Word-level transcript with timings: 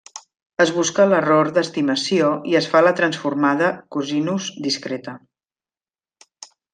Es 0.63 0.69
busca 0.77 1.03
l'error 1.09 1.49
d'estimació 1.57 2.31
i 2.53 2.57
es 2.61 2.69
fa 2.73 2.81
la 2.87 2.93
Transformada 3.01 3.67
Cosinus 3.97 4.49
Discreta. 4.69 5.15